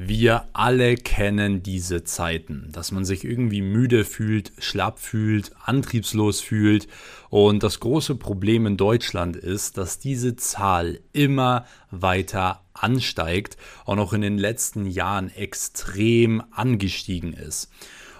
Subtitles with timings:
[0.00, 6.86] Wir alle kennen diese Zeiten, dass man sich irgendwie müde fühlt, schlapp fühlt, antriebslos fühlt.
[7.30, 13.56] Und das große Problem in Deutschland ist, dass diese Zahl immer weiter ansteigt
[13.86, 17.68] und auch in den letzten Jahren extrem angestiegen ist.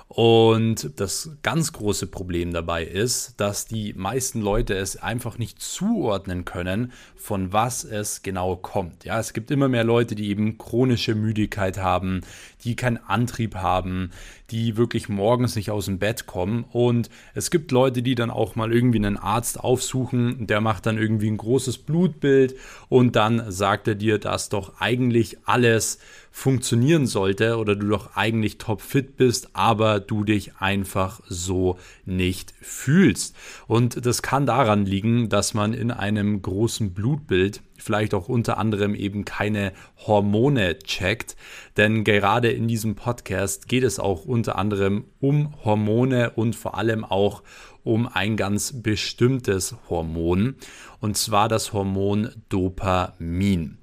[0.09, 6.46] Und das ganz große Problem dabei ist, dass die meisten Leute es einfach nicht zuordnen
[6.46, 9.04] können, von was es genau kommt.
[9.04, 12.22] Ja, es gibt immer mehr Leute, die eben chronische Müdigkeit haben,
[12.64, 14.11] die keinen Antrieb haben,
[14.50, 16.64] die wirklich morgens nicht aus dem Bett kommen.
[16.70, 20.98] Und es gibt Leute, die dann auch mal irgendwie einen Arzt aufsuchen, der macht dann
[20.98, 22.54] irgendwie ein großes Blutbild
[22.89, 25.98] und dann sagt er dir, dass doch eigentlich alles
[26.30, 33.34] funktionieren sollte oder du doch eigentlich topfit bist, aber du dich einfach so nicht fühlst.
[33.67, 38.95] Und das kann daran liegen, dass man in einem großen Blutbild vielleicht auch unter anderem
[38.95, 39.73] eben keine
[40.06, 41.37] Hormone checkt.
[41.77, 47.05] Denn gerade in diesem Podcast geht es auch unter anderem um Hormone und vor allem
[47.05, 47.43] auch
[47.85, 50.57] um ein ganz bestimmtes Hormon.
[51.01, 53.79] Und zwar das Hormon Dopamin.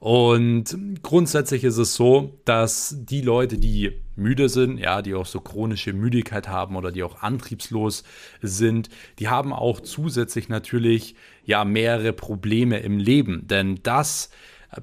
[0.00, 5.40] Und grundsätzlich ist es so, dass die Leute, die müde sind, ja, die auch so
[5.40, 8.04] chronische Müdigkeit haben oder die auch antriebslos
[8.40, 14.30] sind, die haben auch zusätzlich natürlich ja mehrere Probleme im Leben, denn das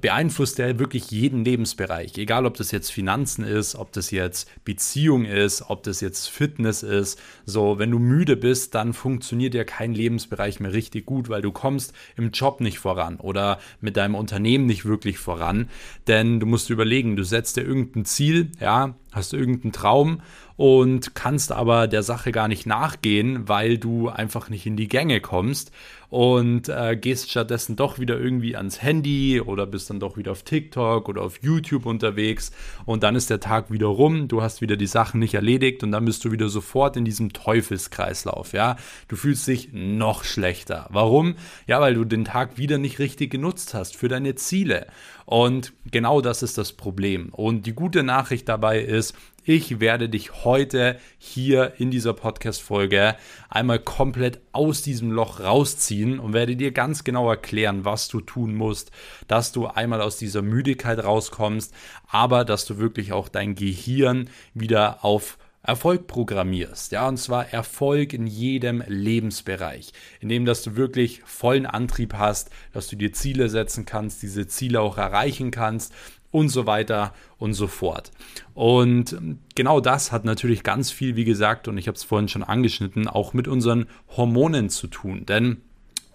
[0.01, 2.17] beeinflusst ja wirklich jeden Lebensbereich.
[2.17, 6.81] Egal, ob das jetzt Finanzen ist, ob das jetzt Beziehung ist, ob das jetzt Fitness
[6.81, 7.21] ist.
[7.45, 11.51] So, wenn du müde bist, dann funktioniert ja kein Lebensbereich mehr richtig gut, weil du
[11.51, 15.69] kommst im Job nicht voran oder mit deinem Unternehmen nicht wirklich voran.
[16.07, 20.21] Denn du musst überlegen, du setzt dir irgendein Ziel, ja, hast irgendeinen Traum
[20.57, 25.19] und kannst aber der Sache gar nicht nachgehen, weil du einfach nicht in die Gänge
[25.19, 25.71] kommst
[26.09, 30.43] und äh, gehst stattdessen doch wieder irgendwie ans Handy oder bist dann doch wieder auf
[30.43, 32.51] TikTok oder auf YouTube unterwegs
[32.85, 35.91] und dann ist der Tag wieder rum, du hast wieder die Sachen nicht erledigt und
[35.91, 38.77] dann bist du wieder sofort in diesem Teufelskreislauf, ja?
[39.07, 40.87] Du fühlst dich noch schlechter.
[40.89, 41.35] Warum?
[41.67, 44.87] Ja, weil du den Tag wieder nicht richtig genutzt hast für deine Ziele.
[45.25, 47.29] Und genau das ist das Problem.
[47.31, 49.15] Und die gute Nachricht dabei ist,
[49.47, 53.15] ich werde dich heute hier in dieser Podcast-Folge
[53.47, 58.55] einmal komplett aus diesem Loch rausziehen und werde dir ganz genau erklären, was du tun
[58.55, 58.89] musst,
[59.27, 61.75] dass du einmal aus dieser Müdigkeit rauskommst,
[62.07, 68.13] aber dass du wirklich auch dein Gehirn wieder auf Erfolg programmierst, ja, und zwar Erfolg
[68.13, 73.85] in jedem Lebensbereich, indem dass du wirklich vollen Antrieb hast, dass du dir Ziele setzen
[73.85, 75.91] kannst, diese Ziele auch erreichen kannst
[76.35, 78.11] und so weiter und so fort.
[78.53, 79.15] Und
[79.55, 83.07] genau das hat natürlich ganz viel, wie gesagt, und ich habe es vorhin schon angeschnitten,
[83.07, 83.85] auch mit unseren
[84.17, 85.25] Hormonen zu tun.
[85.25, 85.61] Denn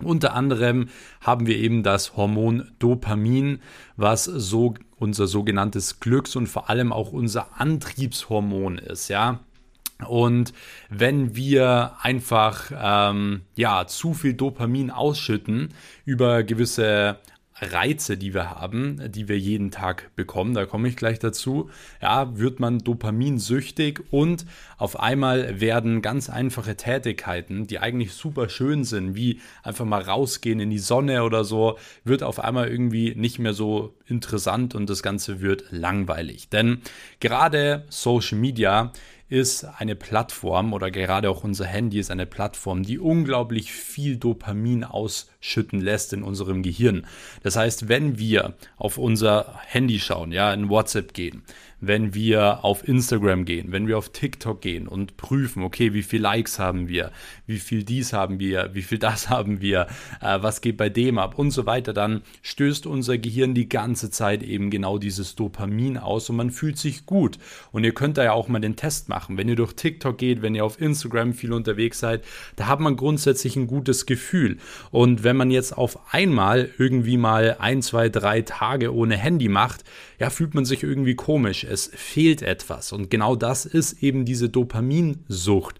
[0.03, 0.91] unter anderem
[1.22, 3.60] haben wir eben das Hormon Dopamin,
[3.97, 9.41] was so unser sogenanntes Glücks- und vor allem auch unser Antriebshormon ist, ja.
[10.06, 10.53] Und
[10.91, 15.70] wenn wir einfach ähm, ja zu viel Dopamin ausschütten
[16.04, 17.19] über gewisse
[17.60, 22.38] Reize, die wir haben, die wir jeden Tag bekommen, da komme ich gleich dazu, ja,
[22.38, 24.47] wird man dopaminsüchtig und
[24.78, 30.60] auf einmal werden ganz einfache Tätigkeiten, die eigentlich super schön sind, wie einfach mal rausgehen
[30.60, 35.03] in die Sonne oder so, wird auf einmal irgendwie nicht mehr so interessant und das
[35.03, 36.48] Ganze wird langweilig.
[36.48, 36.81] Denn
[37.21, 38.92] gerade Social Media
[39.30, 44.82] ist eine Plattform oder gerade auch unser Handy ist eine Plattform, die unglaublich viel Dopamin
[44.82, 47.06] ausschütten lässt in unserem Gehirn.
[47.44, 51.44] Das heißt, wenn wir auf unser Handy schauen, ja, in WhatsApp gehen,
[51.80, 56.20] wenn wir auf Instagram gehen, wenn wir auf TikTok gehen und prüfen, okay, wie viel
[56.20, 57.10] Likes haben wir,
[57.46, 59.86] wie viel dies haben wir, wie viel das haben wir,
[60.20, 64.10] äh, was geht bei dem ab und so weiter, dann stößt unser Gehirn die ganze
[64.10, 67.38] Zeit eben genau dieses Dopamin aus und man fühlt sich gut.
[67.72, 69.38] Und ihr könnt da ja auch mal den Test machen.
[69.38, 72.24] Wenn ihr durch TikTok geht, wenn ihr auf Instagram viel unterwegs seid,
[72.56, 74.58] da hat man grundsätzlich ein gutes Gefühl.
[74.91, 79.84] Und wenn man jetzt auf einmal irgendwie mal ein, zwei, drei Tage ohne Handy macht,
[80.18, 82.92] ja, fühlt man sich irgendwie komisch es fehlt etwas.
[82.92, 85.77] Und genau das ist eben diese Dopaminsucht,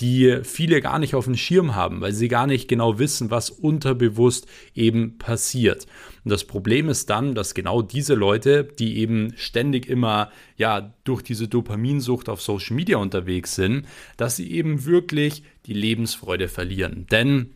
[0.00, 3.50] die viele gar nicht auf dem Schirm haben, weil sie gar nicht genau wissen, was
[3.50, 5.86] unterbewusst eben passiert.
[6.24, 11.22] Und das Problem ist dann, dass genau diese Leute, die eben ständig immer ja durch
[11.22, 13.86] diese Dopaminsucht auf Social Media unterwegs sind,
[14.16, 17.06] dass sie eben wirklich die Lebensfreude verlieren.
[17.10, 17.54] Denn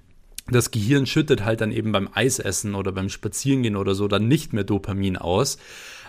[0.49, 4.53] das Gehirn schüttet halt dann eben beim Eisessen oder beim Spazierengehen oder so dann nicht
[4.53, 5.57] mehr Dopamin aus,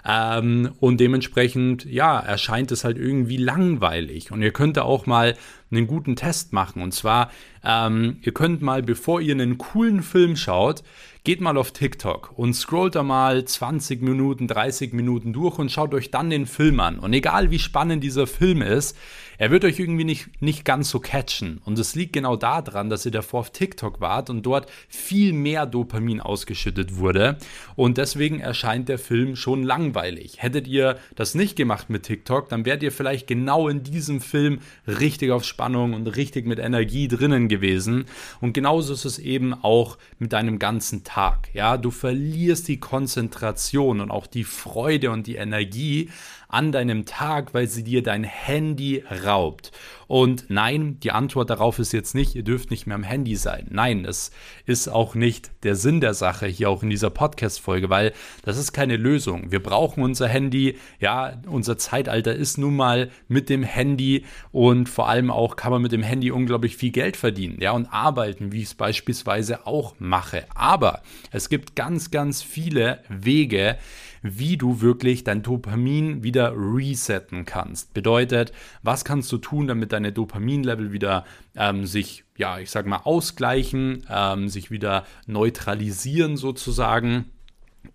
[0.08, 4.32] ähm, und dementsprechend, ja, erscheint es halt irgendwie langweilig.
[4.32, 5.36] Und ihr könnt da auch mal
[5.72, 6.82] einen guten Test machen.
[6.82, 7.32] Und zwar,
[7.64, 10.84] ähm, ihr könnt mal, bevor ihr einen coolen Film schaut,
[11.26, 15.94] geht mal auf TikTok und scrollt da mal 20 Minuten, 30 Minuten durch und schaut
[15.94, 17.00] euch dann den Film an.
[17.00, 18.96] Und egal wie spannend dieser Film ist,
[19.38, 21.60] er wird euch irgendwie nicht, nicht ganz so catchen.
[21.66, 25.66] Und es liegt genau daran, dass ihr davor auf TikTok wart und dort viel mehr
[25.66, 27.38] Dopamin ausgeschüttet wurde.
[27.76, 30.36] Und deswegen erscheint der Film schon langweilig.
[30.38, 34.60] Hättet ihr das nicht gemacht mit TikTok, dann wärt ihr vielleicht genau in diesem Film
[34.88, 38.06] richtig auf Spannung und richtig mit Energie drinnen gewesen.
[38.42, 41.48] Und genauso ist es eben auch mit deinem ganzen Tag.
[41.54, 46.10] Ja, du verlierst die Konzentration und auch die Freude und die Energie
[46.48, 49.72] an deinem Tag, weil sie dir dein Handy raubt.
[50.08, 53.68] Und nein, die Antwort darauf ist jetzt nicht, ihr dürft nicht mehr am Handy sein.
[53.72, 54.32] Nein, es
[54.66, 58.14] ist auch nicht der Sinn der Sache hier auch in dieser Podcast-Folge, weil
[58.44, 59.52] das ist keine Lösung.
[59.52, 60.78] Wir brauchen unser Handy.
[61.00, 65.82] Ja, unser Zeitalter ist nun mal mit dem Handy und vor allem auch kann man
[65.82, 67.60] mit dem Handy unglaublich viel Geld verdienen.
[67.60, 70.46] Ja, und arbeiten, wie ich es beispielsweise auch mache.
[70.54, 71.02] Aber
[71.32, 73.78] es gibt ganz, ganz viele Wege,
[74.26, 77.94] wie du wirklich dein Dopamin wieder resetten kannst.
[77.94, 78.52] Bedeutet,
[78.82, 81.26] was kannst du tun, damit deine Dopaminlevel wieder
[81.56, 87.26] ähm, sich, ja, ich sag mal, ausgleichen, ähm, sich wieder neutralisieren sozusagen.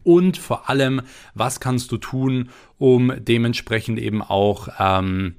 [0.04, 1.02] Und vor allem,
[1.34, 5.34] was kannst du tun, um dementsprechend eben auch ähm,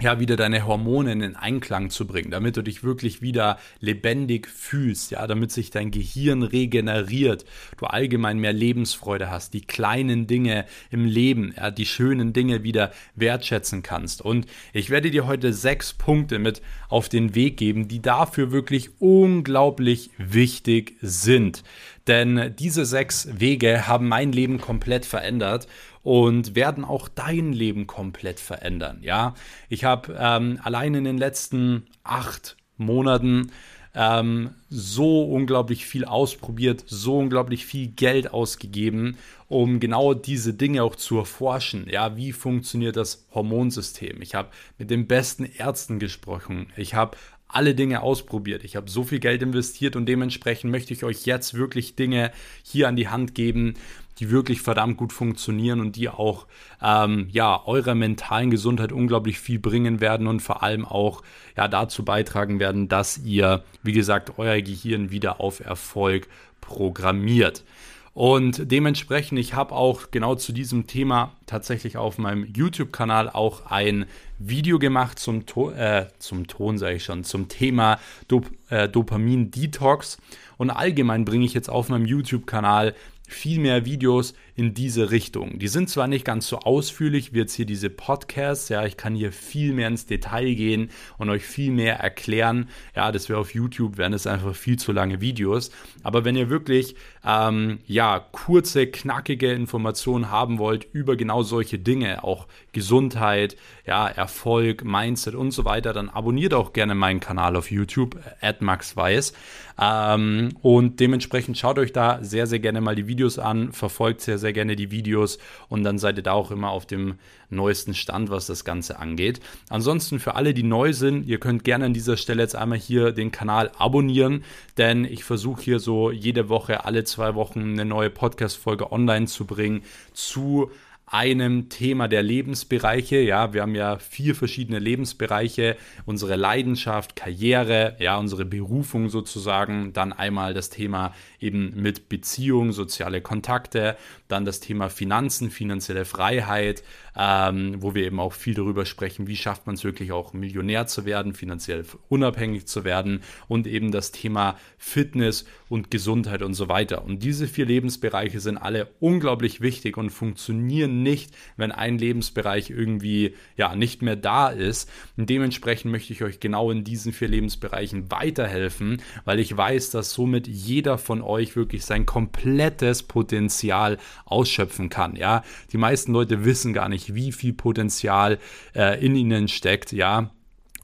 [0.00, 5.10] ja, wieder deine Hormone in Einklang zu bringen, damit du dich wirklich wieder lebendig fühlst,
[5.10, 7.44] ja, damit sich dein Gehirn regeneriert,
[7.78, 12.92] du allgemein mehr Lebensfreude hast, die kleinen Dinge im Leben, ja, die schönen Dinge wieder
[13.14, 14.22] wertschätzen kannst.
[14.22, 18.90] Und ich werde dir heute sechs Punkte mit auf den Weg geben, die dafür wirklich
[19.00, 21.62] unglaublich wichtig sind.
[22.10, 25.68] Denn diese sechs Wege haben mein Leben komplett verändert
[26.02, 28.98] und werden auch dein Leben komplett verändern.
[29.00, 29.34] Ja,
[29.68, 33.52] ich habe ähm, allein in den letzten acht Monaten
[33.94, 39.16] ähm, so unglaublich viel ausprobiert, so unglaublich viel Geld ausgegeben,
[39.46, 41.86] um genau diese Dinge auch zu erforschen.
[41.88, 44.20] Ja, wie funktioniert das Hormonsystem?
[44.20, 44.48] Ich habe
[44.78, 46.72] mit den besten Ärzten gesprochen.
[46.76, 47.16] Ich habe
[47.52, 48.64] alle Dinge ausprobiert.
[48.64, 52.32] Ich habe so viel Geld investiert und dementsprechend möchte ich euch jetzt wirklich Dinge
[52.62, 53.74] hier an die Hand geben,
[54.18, 56.46] die wirklich verdammt gut funktionieren und die auch
[56.82, 61.22] ähm, ja eurer mentalen Gesundheit unglaublich viel bringen werden und vor allem auch
[61.56, 66.28] ja dazu beitragen werden, dass ihr wie gesagt euer Gehirn wieder auf Erfolg
[66.60, 67.64] programmiert.
[68.12, 74.06] Und dementsprechend, ich habe auch genau zu diesem Thema tatsächlich auf meinem YouTube-Kanal auch ein
[74.38, 80.18] Video gemacht zum, to äh, zum Ton, sage ich schon, zum Thema Dop äh, Dopamin-Detox.
[80.56, 82.94] Und allgemein bringe ich jetzt auf meinem YouTube-Kanal
[83.28, 85.58] viel mehr Videos in diese Richtung.
[85.58, 89.14] Die sind zwar nicht ganz so ausführlich wie jetzt hier diese Podcasts, ja, ich kann
[89.14, 92.68] hier viel mehr ins Detail gehen und euch viel mehr erklären.
[92.94, 95.70] Ja, das wäre auf YouTube, wären es einfach viel zu lange Videos.
[96.02, 102.22] Aber wenn ihr wirklich, ähm, ja, kurze, knackige Informationen haben wollt über genau solche Dinge,
[102.22, 107.70] auch Gesundheit, ja, Erfolg, Mindset und so weiter, dann abonniert auch gerne meinen Kanal auf
[107.70, 108.20] YouTube,
[108.60, 109.32] @maxweiss.
[109.80, 114.36] Ähm, und dementsprechend schaut euch da sehr, sehr gerne mal die Videos an, verfolgt sehr,
[114.36, 115.38] sehr gerne die Videos
[115.68, 117.14] und dann seid ihr da auch immer auf dem
[117.48, 119.40] neuesten Stand, was das Ganze angeht.
[119.68, 123.12] Ansonsten für alle, die neu sind, ihr könnt gerne an dieser Stelle jetzt einmal hier
[123.12, 124.44] den Kanal abonnieren,
[124.78, 129.44] denn ich versuche hier so jede Woche, alle zwei Wochen eine neue Podcast-Folge online zu
[129.44, 129.82] bringen
[130.12, 130.70] zu
[131.10, 133.16] einem Thema der Lebensbereiche.
[133.20, 135.76] Ja, wir haben ja vier verschiedene Lebensbereiche.
[136.06, 139.92] Unsere Leidenschaft, Karriere, ja, unsere Berufung sozusagen.
[139.92, 143.96] Dann einmal das Thema eben mit Beziehung, soziale Kontakte.
[144.28, 146.84] Dann das Thema Finanzen, finanzielle Freiheit,
[147.16, 150.86] ähm, wo wir eben auch viel darüber sprechen, wie schafft man es wirklich auch Millionär
[150.86, 153.22] zu werden, finanziell unabhängig zu werden.
[153.48, 157.04] Und eben das Thema Fitness und Gesundheit und so weiter.
[157.04, 163.34] Und diese vier Lebensbereiche sind alle unglaublich wichtig und funktionieren nicht, wenn ein Lebensbereich irgendwie
[163.56, 164.90] ja nicht mehr da ist.
[165.16, 170.12] Und dementsprechend möchte ich euch genau in diesen vier Lebensbereichen weiterhelfen, weil ich weiß, dass
[170.12, 175.16] somit jeder von euch wirklich sein komplettes Potenzial ausschöpfen kann.
[175.16, 178.38] Ja, die meisten Leute wissen gar nicht, wie viel Potenzial
[178.74, 179.92] äh, in ihnen steckt.
[179.92, 180.30] Ja,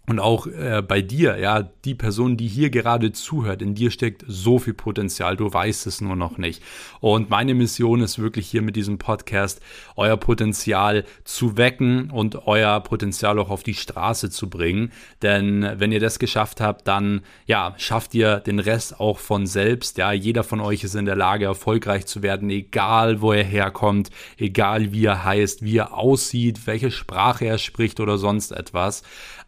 [0.09, 4.25] und auch äh, bei dir, ja, die Person, die hier gerade zuhört, in dir steckt
[4.27, 6.63] so viel Potenzial, du weißt es nur noch nicht.
[7.01, 9.61] Und meine Mission ist wirklich hier mit diesem Podcast,
[9.97, 14.93] euer Potenzial zu wecken und euer Potenzial auch auf die Straße zu bringen.
[15.23, 19.99] Denn wenn ihr das geschafft habt, dann, ja, schafft ihr den Rest auch von selbst.
[19.99, 24.11] Ja, jeder von euch ist in der Lage, erfolgreich zu werden, egal wo er herkommt,
[24.39, 29.03] egal wie er heißt, wie er aussieht, welche Sprache er spricht oder sonst etwas.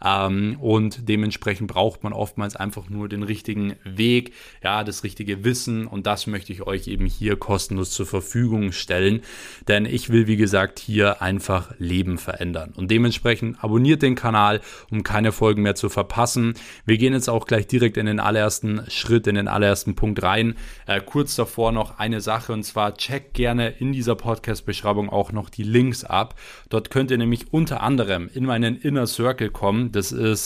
[0.05, 5.87] Ähm, und dementsprechend braucht man oftmals einfach nur den richtigen Weg, ja, das richtige Wissen.
[5.87, 9.23] Und das möchte ich euch eben hier kostenlos zur Verfügung stellen.
[9.67, 12.73] Denn ich will, wie gesagt, hier einfach Leben verändern.
[12.77, 16.55] Und dementsprechend abonniert den Kanal, um keine Folgen mehr zu verpassen.
[16.87, 20.55] Wir gehen jetzt auch gleich direkt in den allerersten Schritt, in den allerersten Punkt rein.
[20.87, 25.51] Äh, kurz davor noch eine Sache und zwar checkt gerne in dieser Podcast-Beschreibung auch noch
[25.51, 26.35] die Links ab.
[26.69, 29.93] Dort könnt ihr nämlich unter anderem in meinen Inner Circle kommen.
[29.93, 30.38] Das ist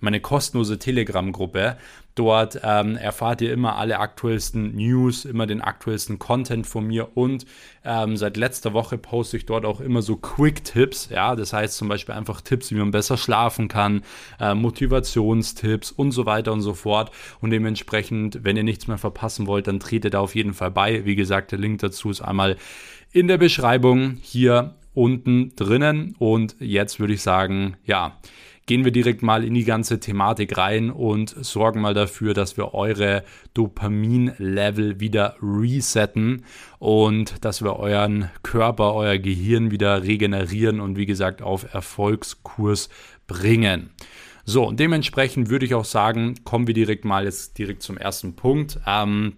[0.00, 1.76] meine kostenlose Telegram-Gruppe.
[2.16, 7.46] Dort ähm, erfahrt ihr immer alle aktuellsten News, immer den aktuellsten Content von mir und
[7.84, 11.08] ähm, seit letzter Woche poste ich dort auch immer so Quick-Tipps.
[11.10, 14.02] Ja, das heißt zum Beispiel einfach Tipps, wie man besser schlafen kann,
[14.40, 17.12] äh, Motivationstipps und so weiter und so fort.
[17.40, 21.04] Und dementsprechend, wenn ihr nichts mehr verpassen wollt, dann tretet da auf jeden Fall bei.
[21.04, 22.56] Wie gesagt, der Link dazu ist einmal
[23.12, 26.16] in der Beschreibung hier unten drinnen.
[26.18, 28.18] Und jetzt würde ich sagen, ja
[28.70, 32.72] gehen wir direkt mal in die ganze Thematik rein und sorgen mal dafür, dass wir
[32.72, 36.44] eure Dopamin-Level wieder resetten
[36.78, 42.90] und dass wir euren Körper, euer Gehirn wieder regenerieren und wie gesagt auf Erfolgskurs
[43.26, 43.90] bringen.
[44.44, 48.36] So, und dementsprechend würde ich auch sagen, kommen wir direkt mal jetzt direkt zum ersten
[48.36, 48.78] Punkt.
[48.86, 49.32] Ähm,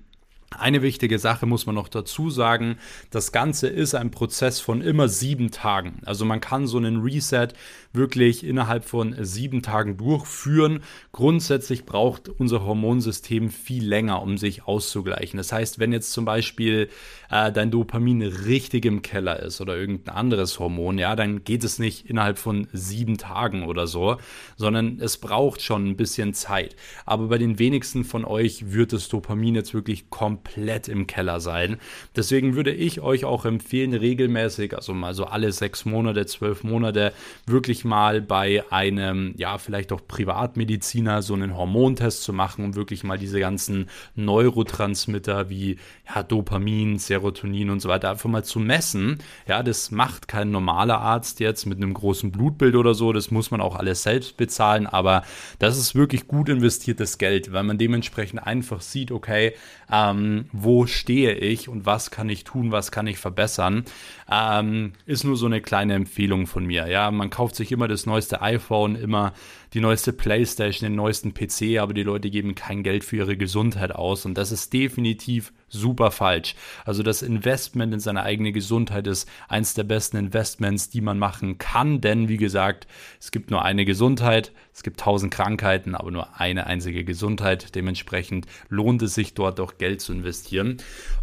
[0.59, 2.77] eine wichtige Sache muss man noch dazu sagen,
[3.11, 6.01] das Ganze ist ein Prozess von immer sieben Tagen.
[6.05, 7.49] Also man kann so einen Reset
[7.93, 10.81] wirklich innerhalb von sieben Tagen durchführen.
[11.13, 15.37] Grundsätzlich braucht unser Hormonsystem viel länger, um sich auszugleichen.
[15.37, 16.89] Das heißt, wenn jetzt zum Beispiel
[17.31, 21.79] äh, dein Dopamin richtig im Keller ist oder irgendein anderes Hormon, ja, dann geht es
[21.79, 24.17] nicht innerhalb von sieben Tagen oder so,
[24.57, 26.77] sondern es braucht schon ein bisschen Zeit.
[27.05, 31.79] Aber bei den wenigsten von euch wird das Dopamin jetzt wirklich komplett im Keller sein.
[32.17, 37.13] Deswegen würde ich euch auch empfehlen, regelmäßig, also mal so alle sechs Monate, zwölf Monate,
[37.47, 43.05] wirklich mal bei einem, ja, vielleicht auch Privatmediziner so einen Hormontest zu machen, um wirklich
[43.05, 49.19] mal diese ganzen Neurotransmitter wie ja, Dopamin, Serotonin und so weiter einfach mal zu messen.
[49.47, 53.13] Ja, das macht kein normaler Arzt jetzt mit einem großen Blutbild oder so.
[53.13, 55.23] Das muss man auch alles selbst bezahlen, aber
[55.59, 59.55] das ist wirklich gut investiertes Geld, weil man dementsprechend einfach sieht, okay,
[59.93, 63.85] ähm, wo stehe ich und was kann ich tun, was kann ich verbessern.
[64.31, 66.89] Ähm, ist nur so eine kleine Empfehlung von mir.
[66.89, 69.35] Ja, man kauft sich immer das neueste iPhone, immer
[69.75, 73.93] die neueste Playstation, den neuesten PC, aber die Leute geben kein Geld für ihre Gesundheit
[73.93, 76.55] aus und das ist definitiv super falsch.
[76.85, 81.59] Also das Investment in seine eigene Gesundheit ist eins der besten Investments, die man machen
[81.59, 82.87] kann, denn wie gesagt,
[83.19, 87.75] es gibt nur eine Gesundheit, es gibt tausend Krankheiten, aber nur eine einzige Gesundheit.
[87.75, 90.79] Dementsprechend lohnt es sich dort auch Geld zu investieren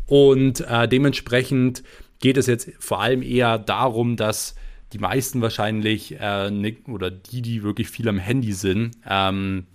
[0.08, 1.84] und äh, dementsprechend
[2.20, 4.56] geht es jetzt vor allem eher darum, dass
[4.94, 9.66] die meisten wahrscheinlich äh, oder die, die wirklich viel am Handy sind, ähm,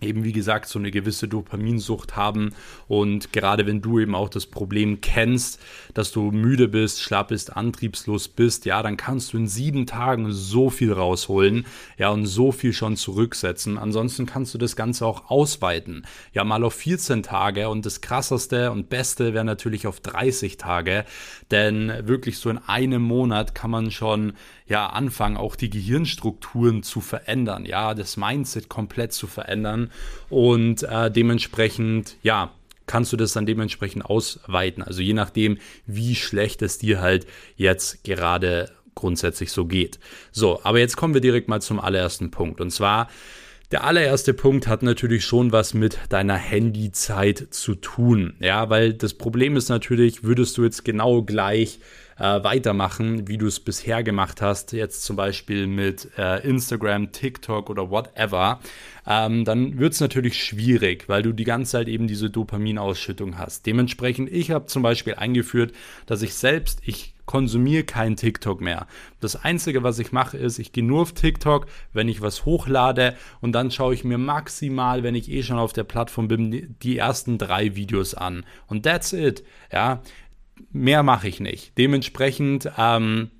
[0.00, 2.54] eben wie gesagt so eine gewisse Dopaminsucht haben.
[2.88, 5.60] Und gerade wenn du eben auch das Problem kennst,
[5.94, 10.32] dass du müde bist, schlapp bist, antriebslos bist, ja, dann kannst du in sieben Tagen
[10.32, 11.66] so viel rausholen,
[11.98, 13.78] ja, und so viel schon zurücksetzen.
[13.78, 18.70] Ansonsten kannst du das Ganze auch ausweiten, ja, mal auf 14 Tage und das krasseste
[18.70, 21.04] und beste wäre natürlich auf 30 Tage,
[21.50, 24.32] denn wirklich so in einem Monat kann man schon
[24.70, 29.90] ja anfangen, auch die Gehirnstrukturen zu verändern, ja, das Mindset komplett zu verändern
[30.30, 32.52] und äh, dementsprechend, ja,
[32.86, 34.82] kannst du das dann dementsprechend ausweiten.
[34.82, 40.00] Also je nachdem, wie schlecht es dir halt jetzt gerade grundsätzlich so geht.
[40.32, 42.60] So, aber jetzt kommen wir direkt mal zum allerersten Punkt.
[42.60, 43.08] Und zwar,
[43.70, 48.34] der allererste Punkt hat natürlich schon was mit deiner Handyzeit zu tun.
[48.40, 51.78] Ja, weil das Problem ist natürlich, würdest du jetzt genau gleich
[52.18, 57.70] äh, weitermachen, wie du es bisher gemacht hast, jetzt zum Beispiel mit äh, Instagram, TikTok
[57.70, 58.60] oder whatever,
[59.06, 63.66] ähm, dann wird es natürlich schwierig, weil du die ganze Zeit eben diese Dopaminausschüttung hast.
[63.66, 65.72] Dementsprechend, ich habe zum Beispiel eingeführt,
[66.06, 68.88] dass ich selbst, ich konsumiere kein TikTok mehr.
[69.20, 73.14] Das Einzige, was ich mache, ist, ich gehe nur auf TikTok, wenn ich was hochlade
[73.40, 76.98] und dann schaue ich mir maximal, wenn ich eh schon auf der Plattform bin, die
[76.98, 78.44] ersten drei Videos an.
[78.66, 79.44] Und that's it.
[79.72, 80.02] Ja,
[80.72, 81.78] mehr mache ich nicht.
[81.78, 83.30] Dementsprechend, ähm,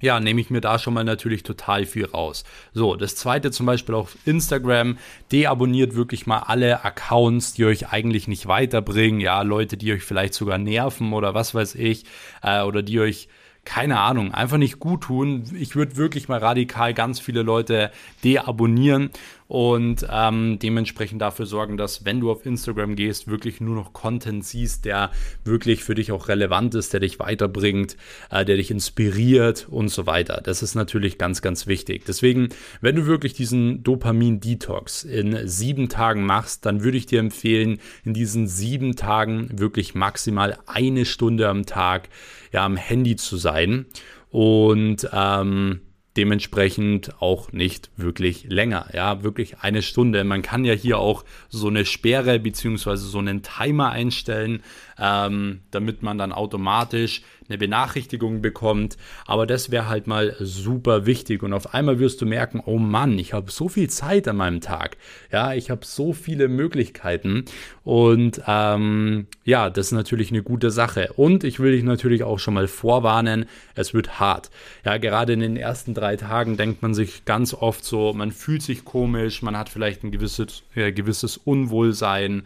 [0.00, 2.44] ja, nehme ich mir da schon mal natürlich total viel raus.
[2.72, 4.98] So, das zweite zum Beispiel auf Instagram,
[5.32, 9.20] deabonniert wirklich mal alle Accounts, die euch eigentlich nicht weiterbringen.
[9.20, 12.04] Ja, Leute, die euch vielleicht sogar nerven oder was weiß ich,
[12.42, 13.28] äh, oder die euch
[13.68, 15.44] keine Ahnung, einfach nicht gut tun.
[15.58, 17.90] Ich würde wirklich mal radikal ganz viele Leute
[18.24, 19.10] deabonnieren
[19.48, 24.44] und ähm, dementsprechend dafür sorgen, dass wenn du auf Instagram gehst, wirklich nur noch Content
[24.44, 25.10] siehst, der
[25.42, 27.96] wirklich für dich auch relevant ist, der dich weiterbringt,
[28.30, 30.42] äh, der dich inspiriert und so weiter.
[30.44, 32.04] Das ist natürlich ganz, ganz wichtig.
[32.06, 32.50] Deswegen,
[32.82, 38.12] wenn du wirklich diesen Dopamin-Detox in sieben Tagen machst, dann würde ich dir empfehlen, in
[38.12, 42.10] diesen sieben Tagen wirklich maximal eine Stunde am Tag
[42.52, 43.86] ja, am Handy zu sein.
[44.30, 45.80] Und ähm,
[46.18, 48.88] dementsprechend auch nicht wirklich länger.
[48.92, 50.24] Ja, wirklich eine Stunde.
[50.24, 52.96] Man kann ja hier auch so eine Sperre bzw.
[52.96, 54.62] so einen Timer einstellen,
[55.00, 58.96] ähm, damit man dann automatisch eine Benachrichtigung bekommt.
[59.26, 61.42] Aber das wäre halt mal super wichtig.
[61.42, 64.60] Und auf einmal wirst du merken, oh Mann, ich habe so viel Zeit an meinem
[64.60, 64.96] Tag.
[65.32, 67.44] Ja, ich habe so viele Möglichkeiten.
[67.84, 71.12] Und ähm, ja, das ist natürlich eine gute Sache.
[71.16, 74.50] Und ich will dich natürlich auch schon mal vorwarnen, es wird hart.
[74.84, 78.62] Ja, gerade in den ersten drei Tagen denkt man sich ganz oft so, man fühlt
[78.62, 82.42] sich komisch, man hat vielleicht ein gewisses, äh, gewisses Unwohlsein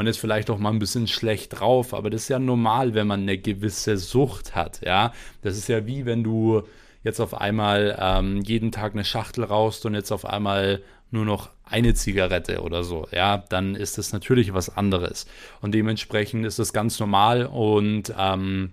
[0.00, 3.06] man ist vielleicht auch mal ein bisschen schlecht drauf, aber das ist ja normal, wenn
[3.06, 5.12] man eine gewisse Sucht hat, ja.
[5.42, 6.62] Das ist ja wie wenn du
[7.04, 10.80] jetzt auf einmal ähm, jeden Tag eine Schachtel raust und jetzt auf einmal
[11.10, 15.26] nur noch eine Zigarette oder so, ja, dann ist das natürlich was anderes.
[15.60, 18.72] Und dementsprechend ist das ganz normal und ähm,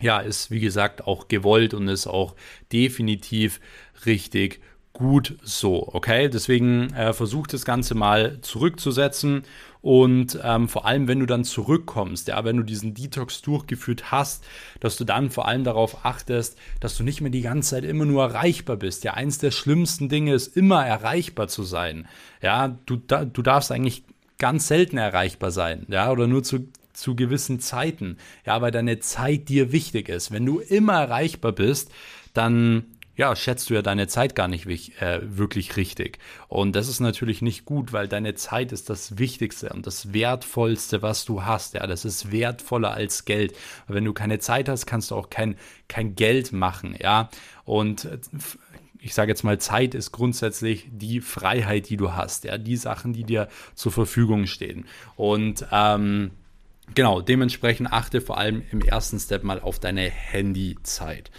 [0.00, 2.34] ja, ist wie gesagt auch gewollt und ist auch
[2.72, 3.60] definitiv
[4.06, 4.62] richtig
[4.94, 6.28] gut so, okay?
[6.28, 9.44] Deswegen äh, versuch das Ganze mal zurückzusetzen
[9.82, 14.44] und ähm, vor allem, wenn du dann zurückkommst, ja, wenn du diesen Detox durchgeführt hast,
[14.78, 18.04] dass du dann vor allem darauf achtest, dass du nicht mehr die ganze Zeit immer
[18.04, 19.02] nur erreichbar bist.
[19.02, 22.06] Ja, eins der schlimmsten Dinge ist immer erreichbar zu sein.
[22.40, 24.04] Ja, du, da, du darfst eigentlich
[24.38, 29.48] ganz selten erreichbar sein, ja, oder nur zu, zu gewissen Zeiten, ja, weil deine Zeit
[29.48, 30.30] dir wichtig ist.
[30.30, 31.90] Wenn du immer erreichbar bist,
[32.34, 36.18] dann ja, schätzt du ja deine Zeit gar nicht äh, wirklich richtig.
[36.48, 41.02] Und das ist natürlich nicht gut, weil deine Zeit ist das Wichtigste und das Wertvollste,
[41.02, 41.74] was du hast.
[41.74, 43.54] Ja, das ist wertvoller als Geld.
[43.86, 45.56] wenn du keine Zeit hast, kannst du auch kein,
[45.88, 46.96] kein Geld machen.
[46.98, 47.28] Ja,
[47.64, 48.18] und äh,
[48.98, 52.44] ich sage jetzt mal, Zeit ist grundsätzlich die Freiheit, die du hast.
[52.44, 54.86] Ja, die Sachen, die dir zur Verfügung stehen.
[55.16, 56.30] Und ähm,
[56.94, 61.30] genau, dementsprechend achte vor allem im ersten Step mal auf deine Handyzeit.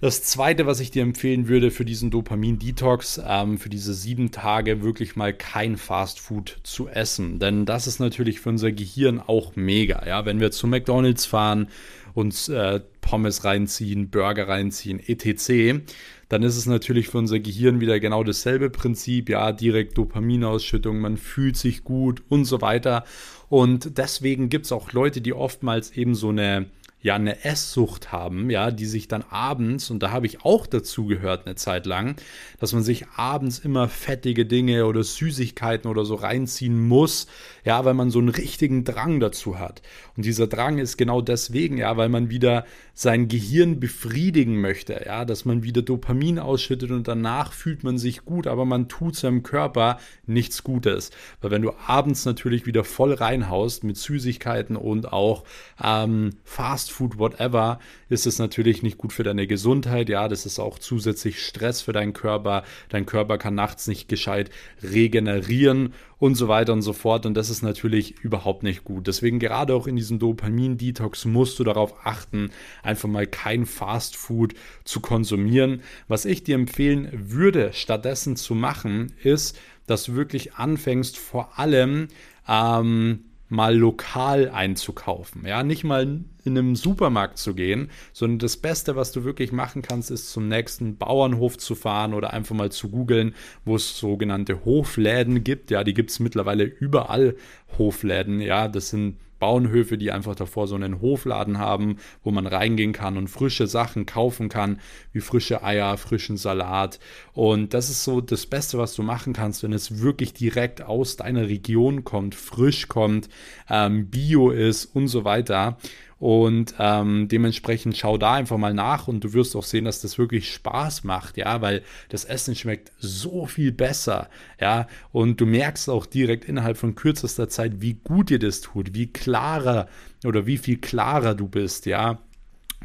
[0.00, 4.80] Das zweite, was ich dir empfehlen würde für diesen Dopamin-Detox, ähm, für diese sieben Tage
[4.82, 7.40] wirklich mal kein Fast Food zu essen.
[7.40, 10.06] Denn das ist natürlich für unser Gehirn auch mega.
[10.06, 11.66] Ja, wenn wir zu McDonalds fahren,
[12.14, 15.82] uns äh, Pommes reinziehen, Burger reinziehen, etc.,
[16.28, 19.28] dann ist es natürlich für unser Gehirn wieder genau dasselbe Prinzip.
[19.28, 23.04] Ja, direkt Dopaminausschüttung, man fühlt sich gut und so weiter.
[23.48, 26.66] Und deswegen gibt es auch Leute, die oftmals eben so eine
[27.00, 31.06] ja eine Esssucht haben, ja, die sich dann abends, und da habe ich auch dazu
[31.06, 32.16] gehört eine Zeit lang,
[32.58, 37.28] dass man sich abends immer fettige Dinge oder Süßigkeiten oder so reinziehen muss,
[37.64, 39.80] ja, weil man so einen richtigen Drang dazu hat.
[40.16, 45.24] Und dieser Drang ist genau deswegen, ja, weil man wieder sein Gehirn befriedigen möchte, ja,
[45.24, 49.44] dass man wieder Dopamin ausschüttet und danach fühlt man sich gut, aber man tut seinem
[49.44, 51.12] Körper nichts Gutes.
[51.40, 55.44] Weil wenn du abends natürlich wieder voll reinhaust mit Süßigkeiten und auch
[55.80, 60.08] ähm, Fast Food, whatever, ist es natürlich nicht gut für deine Gesundheit.
[60.08, 62.64] Ja, das ist auch zusätzlich Stress für deinen Körper.
[62.88, 64.50] Dein Körper kann nachts nicht gescheit
[64.82, 67.26] regenerieren und so weiter und so fort.
[67.26, 69.06] Und das ist natürlich überhaupt nicht gut.
[69.06, 72.50] Deswegen gerade auch in diesem Dopamin-Detox musst du darauf achten,
[72.82, 75.82] einfach mal kein Fast Food zu konsumieren.
[76.08, 82.08] Was ich dir empfehlen würde, stattdessen zu machen, ist, dass du wirklich anfängst, vor allem
[82.48, 85.46] ähm, mal lokal einzukaufen.
[85.46, 89.82] Ja, nicht mal in einem Supermarkt zu gehen, sondern das Beste, was du wirklich machen
[89.82, 93.34] kannst, ist zum nächsten Bauernhof zu fahren oder einfach mal zu googeln,
[93.64, 95.70] wo es sogenannte Hofläden gibt.
[95.70, 97.36] Ja, die gibt es mittlerweile überall
[97.78, 98.40] Hofläden.
[98.40, 103.16] Ja, das sind Bauernhöfe, die einfach davor so einen Hofladen haben, wo man reingehen kann
[103.16, 104.80] und frische Sachen kaufen kann,
[105.12, 106.98] wie frische Eier, frischen Salat.
[107.32, 111.16] Und das ist so das Beste, was du machen kannst, wenn es wirklich direkt aus
[111.16, 113.28] deiner Region kommt, frisch kommt,
[113.68, 115.78] ähm, bio ist und so weiter.
[116.18, 120.18] Und ähm, dementsprechend schau da einfach mal nach und du wirst auch sehen, dass das
[120.18, 124.28] wirklich Spaß macht, ja, weil das Essen schmeckt so viel besser,
[124.60, 124.88] ja.
[125.12, 129.12] Und du merkst auch direkt innerhalb von kürzester Zeit, wie gut dir das tut, wie
[129.12, 129.88] klarer
[130.24, 132.18] oder wie viel klarer du bist, ja.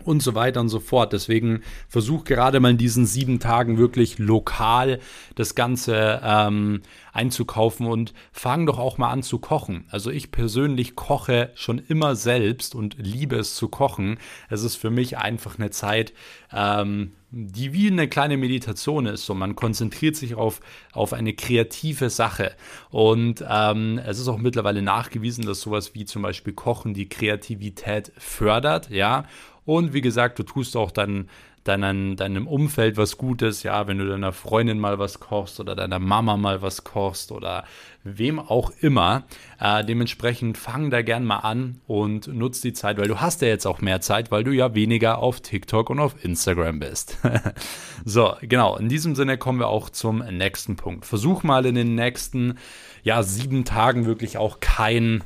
[0.05, 1.13] Und so weiter und so fort.
[1.13, 4.99] Deswegen versuch gerade mal in diesen sieben Tagen wirklich lokal
[5.35, 9.85] das Ganze ähm, einzukaufen und fang doch auch mal an zu kochen.
[9.89, 14.17] Also ich persönlich koche schon immer selbst und liebe es zu kochen.
[14.49, 16.13] Es ist für mich einfach eine Zeit,
[16.51, 19.25] ähm, die wie eine kleine Meditation ist.
[19.25, 20.59] So, man konzentriert sich auf,
[20.91, 22.51] auf eine kreative Sache.
[22.91, 28.11] Und ähm, es ist auch mittlerweile nachgewiesen, dass sowas wie zum Beispiel Kochen die Kreativität
[28.17, 29.25] fördert, ja.
[29.65, 31.30] Und wie gesagt, du tust auch dann
[31.63, 35.99] deinem, deinem Umfeld was Gutes, ja, wenn du deiner Freundin mal was kochst oder deiner
[35.99, 37.63] Mama mal was kochst oder
[38.04, 39.23] wem auch immer.
[39.60, 43.47] Äh, dementsprechend fang da gern mal an und nutz die Zeit, weil du hast ja
[43.47, 47.17] jetzt auch mehr Zeit, weil du ja weniger auf TikTok und auf Instagram bist.
[48.06, 48.76] so, genau.
[48.78, 51.06] In diesem Sinne kommen wir auch zum nächsten Punkt.
[51.06, 52.58] Versuch mal in den nächsten,
[53.04, 55.23] ja, sieben Tagen wirklich auch kein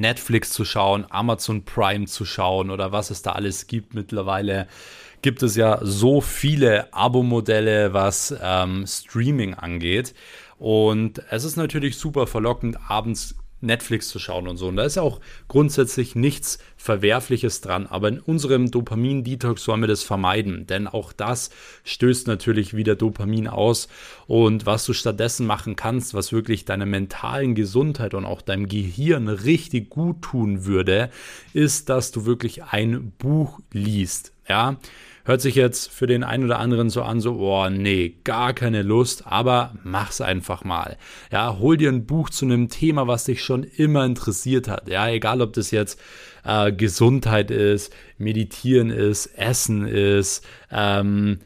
[0.00, 4.66] Netflix zu schauen, Amazon Prime zu schauen oder was es da alles gibt mittlerweile
[5.22, 10.14] gibt es ja so viele Abo-Modelle, was ähm, Streaming angeht.
[10.58, 14.68] Und es ist natürlich super verlockend, abends Netflix zu schauen und so.
[14.68, 17.86] Und da ist ja auch grundsätzlich nichts Verwerfliches dran.
[17.86, 21.50] Aber in unserem Dopamin-Detox sollen wir das vermeiden, denn auch das
[21.84, 23.88] stößt natürlich wieder Dopamin aus.
[24.26, 29.28] Und was du stattdessen machen kannst, was wirklich deiner mentalen Gesundheit und auch deinem Gehirn
[29.28, 31.10] richtig gut tun würde,
[31.52, 34.32] ist, dass du wirklich ein Buch liest.
[34.48, 34.78] Ja,
[35.30, 38.82] Hört sich jetzt für den einen oder anderen so an, so, oh nee, gar keine
[38.82, 40.96] Lust, aber mach's einfach mal.
[41.30, 44.88] Ja, hol dir ein Buch zu einem Thema, was dich schon immer interessiert hat.
[44.88, 46.00] Ja, egal ob das jetzt
[46.44, 51.38] äh, Gesundheit ist, Meditieren ist, Essen ist, ähm,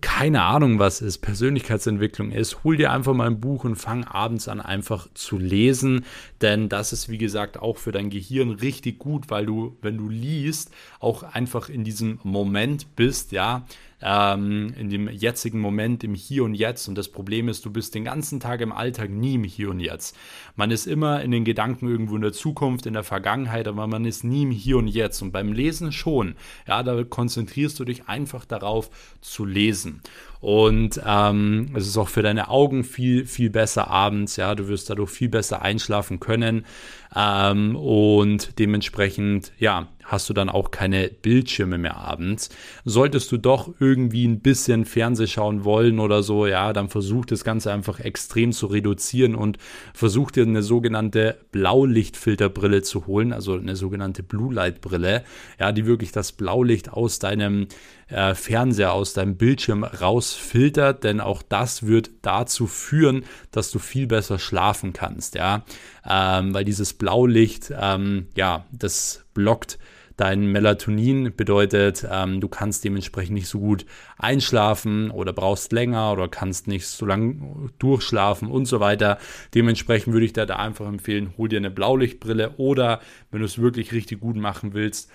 [0.00, 4.48] keine Ahnung was ist, Persönlichkeitsentwicklung ist, hol dir einfach mal ein Buch und fang abends
[4.48, 6.04] an einfach zu lesen,
[6.40, 10.08] denn das ist wie gesagt auch für dein Gehirn richtig gut, weil du, wenn du
[10.08, 13.66] liest, auch einfach in diesem Moment bist, ja,
[14.02, 16.88] ähm, in dem jetzigen Moment, im Hier und Jetzt.
[16.88, 19.80] Und das Problem ist, du bist den ganzen Tag im Alltag nie im Hier und
[19.80, 20.16] Jetzt.
[20.56, 24.04] Man ist immer in den Gedanken irgendwo in der Zukunft, in der Vergangenheit, aber man
[24.04, 25.22] ist nie im Hier und Jetzt.
[25.22, 26.34] Und beim Lesen schon.
[26.66, 30.02] Ja, da konzentrierst du dich einfach darauf zu lesen.
[30.42, 34.34] Und ähm, es ist auch für deine Augen viel, viel besser abends.
[34.34, 36.66] Ja, du wirst dadurch viel besser einschlafen können.
[37.14, 42.50] Ähm, und dementsprechend, ja, hast du dann auch keine Bildschirme mehr abends.
[42.84, 47.44] Solltest du doch irgendwie ein bisschen Fernseh schauen wollen oder so, ja, dann versuch das
[47.44, 49.56] Ganze einfach extrem zu reduzieren und
[49.94, 55.24] versuch dir eine sogenannte Blaulichtfilterbrille zu holen, also eine sogenannte Blue Light Brille,
[55.58, 57.68] ja, die wirklich das Blaulicht aus deinem
[58.08, 64.06] äh, Fernseher, aus deinem Bildschirm rausfiltert, denn auch das wird dazu führen, dass du viel
[64.06, 65.64] besser schlafen kannst, ja,
[66.06, 69.78] ähm, weil dieses Blaulicht, ähm, ja, das blockt
[70.16, 73.86] dein Melatonin, bedeutet, ähm, du kannst dementsprechend nicht so gut
[74.18, 79.18] einschlafen oder brauchst länger oder kannst nicht so lange durchschlafen und so weiter.
[79.54, 83.58] Dementsprechend würde ich dir da einfach empfehlen, hol dir eine Blaulichtbrille oder wenn du es
[83.58, 85.10] wirklich richtig gut machen willst,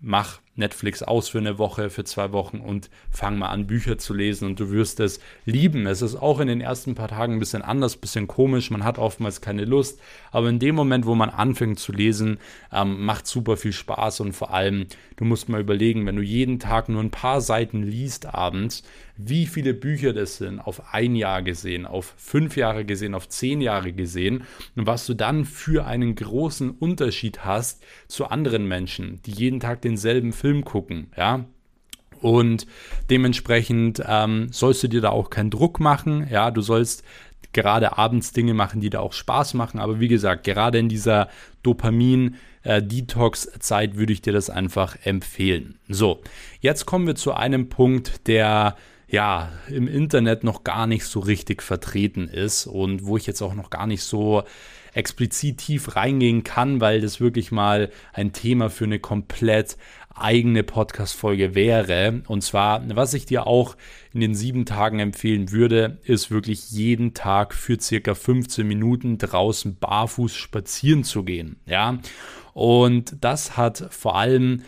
[0.00, 4.12] mach Netflix aus für eine Woche, für zwei Wochen und fang mal an, Bücher zu
[4.12, 5.86] lesen und du wirst es lieben.
[5.86, 8.84] Es ist auch in den ersten paar Tagen ein bisschen anders, ein bisschen komisch, man
[8.84, 9.98] hat oftmals keine Lust,
[10.30, 12.38] aber in dem Moment, wo man anfängt zu lesen,
[12.70, 14.86] ähm, macht super viel Spaß und vor allem,
[15.16, 18.82] du musst mal überlegen, wenn du jeden Tag nur ein paar Seiten liest abends,
[19.16, 23.60] wie viele Bücher das sind, auf ein Jahr gesehen, auf fünf Jahre gesehen, auf zehn
[23.60, 29.32] Jahre gesehen und was du dann für einen großen Unterschied hast zu anderen Menschen, die
[29.32, 31.44] jeden Tag denselben Film gucken, ja.
[32.20, 32.66] Und
[33.10, 37.04] dementsprechend ähm, sollst du dir da auch keinen Druck machen, ja, du sollst
[37.52, 39.78] gerade abends Dinge machen, die da auch Spaß machen.
[39.78, 41.28] Aber wie gesagt, gerade in dieser
[41.62, 45.78] Dopamin-Detox-Zeit würde ich dir das einfach empfehlen.
[45.88, 46.20] So,
[46.60, 48.74] jetzt kommen wir zu einem Punkt, der
[49.06, 53.54] ja im Internet noch gar nicht so richtig vertreten ist und wo ich jetzt auch
[53.54, 54.42] noch gar nicht so
[54.94, 59.76] explizit tief reingehen kann, weil das wirklich mal ein Thema für eine komplett
[60.14, 62.22] eigene Podcast-Folge wäre.
[62.26, 63.76] Und zwar, was ich dir auch
[64.12, 69.76] in den sieben Tagen empfehlen würde, ist wirklich jeden Tag für circa 15 Minuten draußen
[69.76, 71.56] barfuß spazieren zu gehen.
[71.66, 71.98] Ja.
[72.54, 74.62] Und das hat vor allem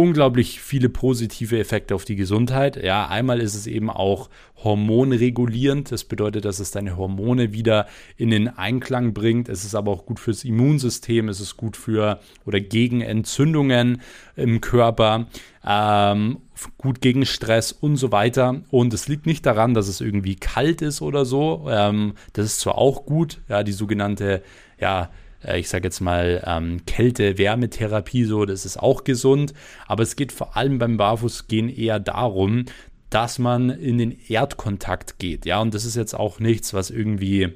[0.00, 2.82] unglaublich viele positive Effekte auf die Gesundheit.
[2.82, 4.30] Ja, einmal ist es eben auch
[4.64, 5.92] hormonregulierend.
[5.92, 7.86] Das bedeutet, dass es deine Hormone wieder
[8.16, 9.48] in den Einklang bringt.
[9.50, 11.28] Es ist aber auch gut fürs Immunsystem.
[11.28, 14.00] Es ist gut für oder gegen Entzündungen
[14.36, 15.26] im Körper.
[15.66, 16.38] Ähm,
[16.78, 18.62] gut gegen Stress und so weiter.
[18.70, 21.66] Und es liegt nicht daran, dass es irgendwie kalt ist oder so.
[21.70, 24.42] Ähm, das ist zwar auch gut, ja, die sogenannte,
[24.80, 25.10] ja,
[25.44, 29.54] äh, ich sage jetzt mal, ähm, Kälte-Wärmetherapie, so, das ist auch gesund.
[29.86, 32.66] Aber es geht vor allem beim Barfußgehen eher darum,
[33.10, 35.44] dass man in den Erdkontakt geht.
[35.44, 37.52] Ja, und das ist jetzt auch nichts, was irgendwie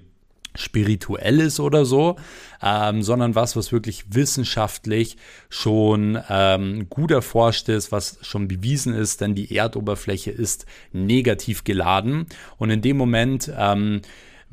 [0.56, 2.16] spirituell ist oder so,
[2.62, 5.16] ähm, sondern was, was wirklich wissenschaftlich
[5.48, 12.26] schon ähm, gut erforscht ist, was schon bewiesen ist, denn die Erdoberfläche ist negativ geladen
[12.56, 14.02] und in dem Moment ähm,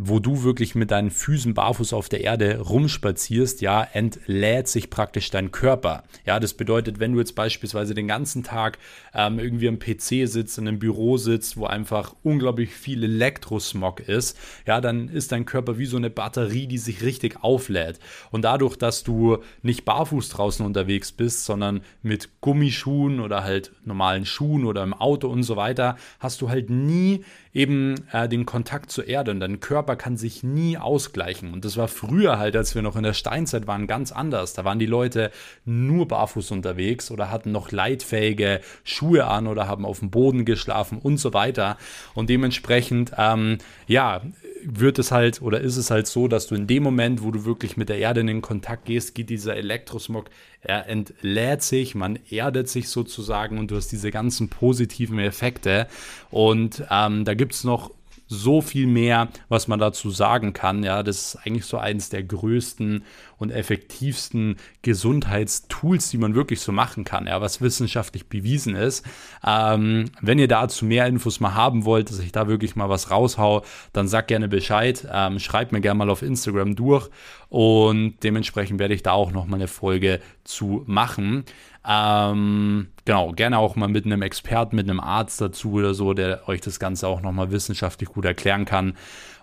[0.04, 5.30] wo du wirklich mit deinen Füßen barfuß auf der Erde rumspazierst, ja, entlädt sich praktisch
[5.30, 6.04] dein Körper.
[6.26, 8.80] Ja, das bedeutet, wenn du jetzt beispielsweise den ganzen Tag
[9.14, 14.38] ähm, irgendwie am PC sitzt, in einem Büro sitzt, wo einfach unglaublich viel Elektrosmog ist,
[14.66, 18.00] ja, dann ist dein Körper wie so eine Batterie, die sich richtig auflädt.
[18.32, 24.26] Und dadurch, dass du nicht barfuß draußen unterwegs bist, sondern mit Gummischuhen oder halt normalen
[24.26, 28.92] Schuhen oder im Auto und so weiter, hast du halt nie eben äh, den Kontakt
[28.92, 31.54] zur Erde und dein Körper kann sich nie ausgleichen.
[31.54, 34.54] Und das war früher halt, als wir noch in der Steinzeit waren, ganz anders.
[34.54, 35.32] Da waren die Leute
[35.66, 41.00] nur barfuß unterwegs oder hatten noch leitfähige Schuhe an oder haben auf dem Boden geschlafen
[41.00, 41.78] und so weiter.
[42.14, 44.22] Und dementsprechend, ähm, ja,
[44.64, 47.46] wird es halt oder ist es halt so, dass du in dem Moment, wo du
[47.46, 50.30] wirklich mit der Erde in den Kontakt gehst, geht dieser Elektrosmog,
[50.62, 55.88] er entlädt sich, man erdet sich sozusagen und du hast diese ganzen positiven Effekte.
[56.30, 57.92] Und ähm, da gibt es noch
[58.32, 60.84] so viel mehr, was man dazu sagen kann.
[60.84, 63.04] Ja, das ist eigentlich so eines der größten
[63.38, 69.06] und effektivsten Gesundheitstools, die man wirklich so machen kann, ja, was wissenschaftlich bewiesen ist.
[69.46, 73.12] Ähm, wenn ihr dazu mehr Infos mal haben wollt, dass ich da wirklich mal was
[73.12, 73.64] raushau,
[73.94, 75.06] dann sagt gerne Bescheid.
[75.12, 77.10] Ähm, schreibt mir gerne mal auf Instagram durch
[77.50, 81.44] und dementsprechend werde ich da auch noch mal eine Folge zu machen.
[81.88, 86.48] Ähm, genau, gerne auch mal mit einem Experten, mit einem Arzt dazu oder so, der
[86.48, 88.96] euch das Ganze auch nochmal wissenschaftlich gut erklären kann.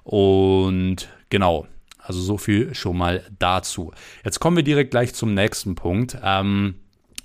[0.04, 1.66] Und genau,
[1.98, 3.92] also so viel schon mal dazu.
[4.24, 6.16] Jetzt kommen wir direkt gleich zum nächsten Punkt.
[6.22, 6.76] Ähm,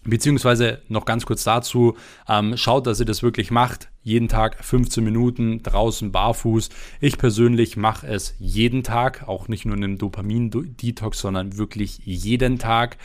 [0.04, 1.96] beziehungsweise noch ganz kurz dazu,
[2.28, 6.70] ähm, schaut, dass ihr das wirklich macht jeden Tag 15 Minuten draußen barfuß.
[7.00, 12.60] Ich persönlich mache es jeden Tag, auch nicht nur in einem Dopamin-Detox, sondern wirklich jeden
[12.60, 12.98] Tag,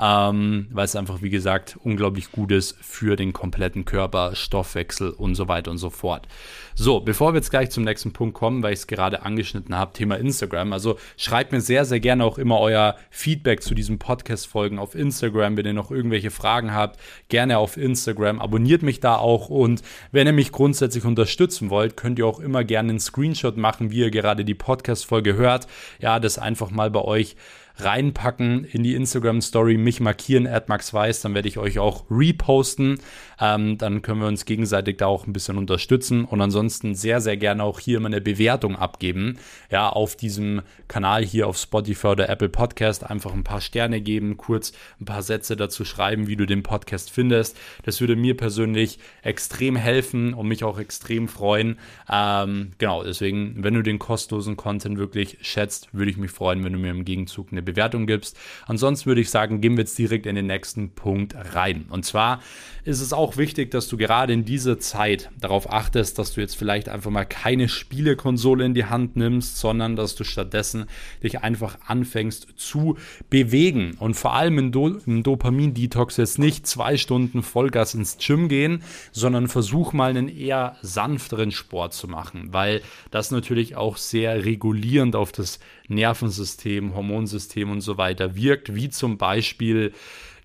[0.00, 5.34] ähm, weil es einfach, wie gesagt, unglaublich gut ist für den kompletten Körper, Stoffwechsel und
[5.34, 6.26] so weiter und so fort.
[6.74, 9.92] So, bevor wir jetzt gleich zum nächsten Punkt kommen, weil ich es gerade angeschnitten habe,
[9.92, 10.72] Thema Instagram.
[10.72, 15.56] Also schreibt mir sehr, sehr gerne auch immer euer Feedback zu diesen Podcast-Folgen auf Instagram,
[15.56, 18.40] wenn ihr noch irgendwelche Fragen habt, gerne auf Instagram.
[18.40, 22.38] Abonniert mich da auch und wenn ihr mich mich grundsätzlich unterstützen wollt, könnt ihr auch
[22.38, 25.66] immer gerne einen Screenshot machen, wie ihr gerade die Podcast-Folge hört.
[25.98, 27.34] Ja, das einfach mal bei euch
[27.78, 32.04] reinpacken in die Instagram Story, mich markieren, at Max Weiß, dann werde ich euch auch
[32.10, 32.98] reposten.
[33.38, 37.36] Ähm, dann können wir uns gegenseitig da auch ein bisschen unterstützen und ansonsten sehr, sehr
[37.36, 39.38] gerne auch hier immer eine Bewertung abgeben.
[39.70, 44.38] Ja, auf diesem Kanal hier auf Spotify oder Apple Podcast einfach ein paar Sterne geben,
[44.38, 47.58] kurz ein paar Sätze dazu schreiben, wie du den Podcast findest.
[47.82, 51.78] Das würde mir persönlich extrem helfen und mich auch extrem freuen.
[52.10, 56.72] Ähm, genau, deswegen, wenn du den kostenlosen Content wirklich schätzt, würde ich mich freuen, wenn
[56.72, 58.38] du mir im Gegenzug eine Bewertung gibst.
[58.66, 61.84] Ansonsten würde ich sagen, gehen wir jetzt direkt in den nächsten Punkt rein.
[61.90, 62.40] Und zwar
[62.84, 66.56] ist es auch wichtig, dass du gerade in dieser Zeit darauf achtest, dass du jetzt
[66.56, 70.86] vielleicht einfach mal keine Spielekonsole in die Hand nimmst, sondern dass du stattdessen
[71.22, 72.96] dich einfach anfängst zu
[73.28, 73.96] bewegen.
[73.98, 78.82] Und vor allem im, Do im Dopamin-Detox jetzt nicht zwei Stunden Vollgas ins Gym gehen,
[79.10, 85.16] sondern versuch mal einen eher sanfteren Sport zu machen, weil das natürlich auch sehr regulierend
[85.16, 89.92] auf das Nervensystem, Hormonsystem und so weiter wirkt, wie zum Beispiel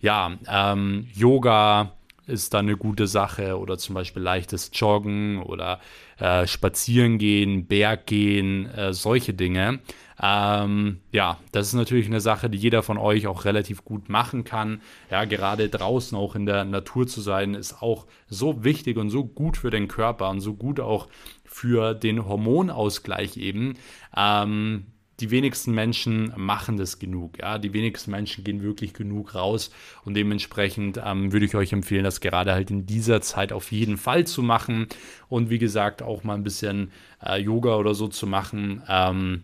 [0.02, 1.94] ja, ähm, Yoga,
[2.28, 5.80] ist dann eine gute Sache oder zum Beispiel leichtes Joggen oder
[6.18, 9.80] äh, Spazieren gehen, Berg gehen, äh, solche Dinge.
[10.22, 14.44] Ähm, ja, das ist natürlich eine Sache, die jeder von euch auch relativ gut machen
[14.44, 14.82] kann.
[15.10, 19.26] Ja, gerade draußen auch in der Natur zu sein, ist auch so wichtig und so
[19.26, 21.08] gut für den Körper und so gut auch
[21.44, 23.78] für den Hormonausgleich eben.
[24.16, 24.86] Ähm,
[25.22, 27.38] die wenigsten Menschen machen das genug.
[27.40, 27.58] Ja?
[27.58, 29.72] Die wenigsten Menschen gehen wirklich genug raus
[30.04, 33.98] und dementsprechend ähm, würde ich euch empfehlen, das gerade halt in dieser Zeit auf jeden
[33.98, 34.88] Fall zu machen
[35.30, 36.92] und wie gesagt auch mal ein bisschen
[37.24, 38.82] äh, Yoga oder so zu machen.
[38.90, 39.44] Ähm,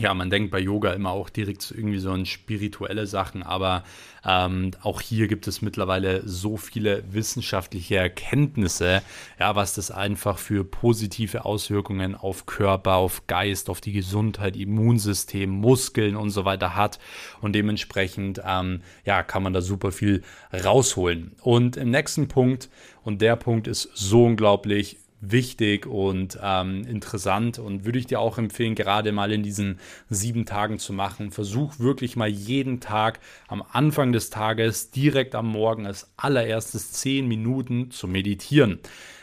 [0.00, 3.84] ja, man denkt bei Yoga immer auch direkt irgendwie so an spirituelle Sachen, aber
[4.26, 9.02] ähm, auch hier gibt es mittlerweile so viele wissenschaftliche Erkenntnisse,
[9.38, 15.50] ja, was das einfach für positive Auswirkungen auf Körper, auf Geist, auf die Gesundheit, Immunsystem,
[15.50, 16.98] Muskeln und so weiter hat.
[17.40, 21.36] Und dementsprechend, ähm, ja, kann man da super viel rausholen.
[21.40, 22.68] Und im nächsten Punkt,
[23.04, 24.96] und der Punkt ist so unglaublich
[25.30, 30.46] wichtig und ähm, interessant und würde ich dir auch empfehlen, gerade mal in diesen sieben
[30.46, 31.30] Tagen zu machen.
[31.30, 37.26] Versuch wirklich mal jeden Tag am Anfang des Tages direkt am Morgen als allererstes zehn
[37.26, 38.80] Minuten zu meditieren.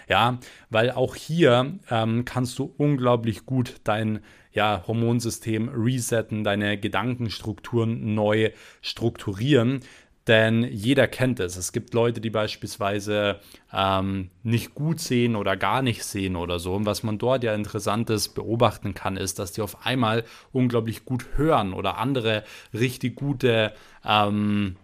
[0.08, 4.20] Ja, weil auch hier ähm, kannst du unglaublich gut dein
[4.54, 9.80] ja, Hormonsystem resetten, deine Gedankenstrukturen neu strukturieren.
[10.28, 11.58] Denn jeder kennt es.
[11.58, 13.40] Es gibt Leute, die beispielsweise
[13.74, 16.76] ähm, nicht gut sehen oder gar nicht sehen oder so.
[16.76, 21.26] Und was man dort ja interessantes beobachten kann, ist, dass die auf einmal unglaublich gut
[21.36, 23.74] hören oder andere richtig gute
[24.06, 24.76] ähm,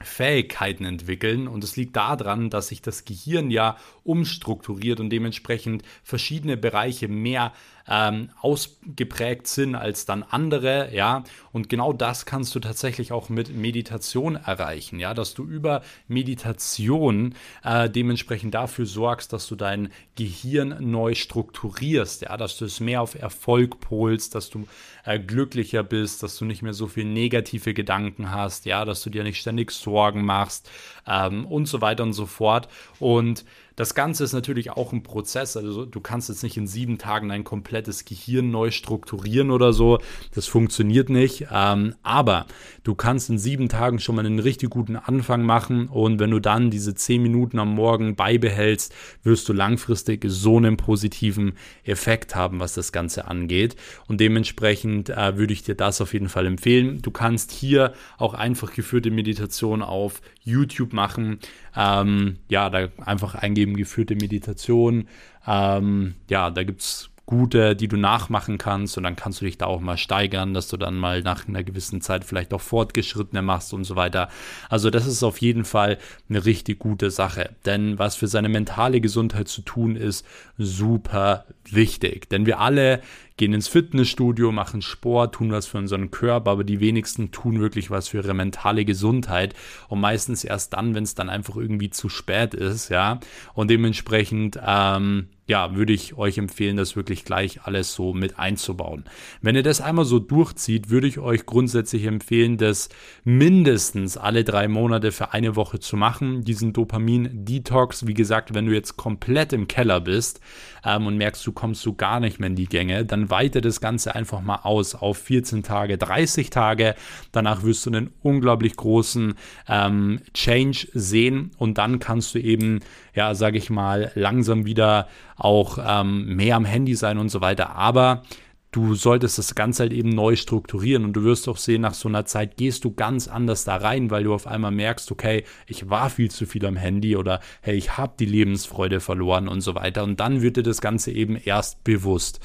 [0.00, 6.56] Fähigkeiten entwickeln und es liegt daran, dass sich das Gehirn ja umstrukturiert und dementsprechend verschiedene
[6.56, 7.52] Bereiche mehr
[7.88, 11.24] ähm, ausgeprägt sind als dann andere, ja.
[11.52, 17.34] Und genau das kannst du tatsächlich auch mit Meditation erreichen, ja, dass du über Meditation
[17.64, 23.02] äh, dementsprechend dafür sorgst, dass du dein Gehirn neu strukturierst, ja, dass du es mehr
[23.02, 24.66] auf Erfolg polst, dass du
[25.04, 29.10] äh, glücklicher bist, dass du nicht mehr so viel negative Gedanken hast, ja, dass du
[29.10, 30.70] dir nicht ständig Sorgen machst
[31.08, 32.68] ähm, und so weiter und so fort.
[32.98, 33.44] Und
[33.78, 35.56] das Ganze ist natürlich auch ein Prozess.
[35.56, 40.00] Also du kannst jetzt nicht in sieben Tagen dein komplettes Gehirn neu strukturieren oder so.
[40.34, 41.46] Das funktioniert nicht.
[41.52, 42.46] Ähm, aber
[42.82, 45.86] du kannst in sieben Tagen schon mal einen richtig guten Anfang machen.
[45.86, 48.92] Und wenn du dann diese zehn Minuten am Morgen beibehältst,
[49.22, 51.52] wirst du langfristig so einen positiven
[51.84, 53.76] Effekt haben, was das Ganze angeht.
[54.08, 57.00] Und dementsprechend äh, würde ich dir das auf jeden Fall empfehlen.
[57.00, 61.38] Du kannst hier auch einfach geführte Meditation auf YouTube machen.
[61.76, 65.08] Ähm, ja, da einfach eingeben geführte Meditation.
[65.46, 69.58] Ähm, ja, da gibt es gute, die du nachmachen kannst und dann kannst du dich
[69.58, 73.42] da auch mal steigern, dass du dann mal nach einer gewissen Zeit vielleicht auch fortgeschrittene
[73.42, 74.30] machst und so weiter.
[74.70, 75.98] Also das ist auf jeden Fall
[76.30, 80.24] eine richtig gute Sache, denn was für seine mentale Gesundheit zu tun ist,
[80.56, 83.02] super wichtig, denn wir alle
[83.36, 87.90] gehen ins Fitnessstudio, machen Sport, tun was für unseren Körper, aber die wenigsten tun wirklich
[87.90, 89.54] was für ihre mentale Gesundheit
[89.88, 93.20] und meistens erst dann, wenn es dann einfach irgendwie zu spät ist, ja.
[93.52, 99.04] Und dementsprechend, ähm, ja, würde ich euch empfehlen, das wirklich gleich alles so mit einzubauen.
[99.40, 102.90] Wenn ihr das einmal so durchzieht, würde ich euch grundsätzlich empfehlen, das
[103.24, 106.44] mindestens alle drei Monate für eine Woche zu machen.
[106.44, 110.40] Diesen Dopamin-Detox, wie gesagt, wenn du jetzt komplett im Keller bist
[110.88, 113.80] ähm, und merkst, du kommst so gar nicht mehr in die Gänge, dann weite das
[113.80, 116.94] Ganze einfach mal aus auf 14 Tage, 30 Tage.
[117.32, 119.34] Danach wirst du einen unglaublich großen
[119.68, 122.80] ähm, Change sehen und dann kannst du eben,
[123.14, 127.76] ja, sage ich mal, langsam wieder auch ähm, mehr am Handy sein und so weiter.
[127.76, 128.22] Aber
[128.70, 132.08] du solltest das Ganze halt eben neu strukturieren und du wirst auch sehen, nach so
[132.08, 135.88] einer Zeit gehst du ganz anders da rein, weil du auf einmal merkst, okay, ich
[135.88, 139.74] war viel zu viel am Handy oder hey, ich habe die Lebensfreude verloren und so
[139.74, 142.40] weiter und dann wird dir das Ganze eben erst bewusst.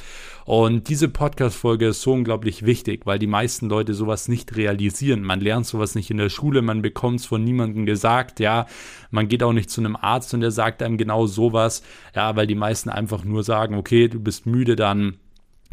[0.46, 5.24] Und diese Podcast-Folge ist so unglaublich wichtig, weil die meisten Leute sowas nicht realisieren.
[5.24, 8.66] Man lernt sowas nicht in der Schule, man bekommt es von niemandem gesagt, ja.
[9.10, 11.82] Man geht auch nicht zu einem Arzt und der sagt einem genau sowas,
[12.14, 15.18] ja, weil die meisten einfach nur sagen, okay, du bist müde, dann